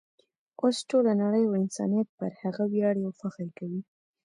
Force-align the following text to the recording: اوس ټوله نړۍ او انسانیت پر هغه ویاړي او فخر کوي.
اوس 0.61 0.77
ټوله 0.89 1.11
نړۍ 1.23 1.43
او 1.47 1.53
انسانیت 1.61 2.07
پر 2.17 2.31
هغه 2.41 2.63
ویاړي 2.71 3.01
او 3.07 3.13
فخر 3.21 3.47
کوي. 3.57 3.81